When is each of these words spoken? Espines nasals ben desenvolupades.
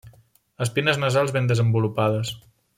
Espines 0.65 0.97
nasals 1.03 1.35
ben 1.37 1.53
desenvolupades. 1.53 2.37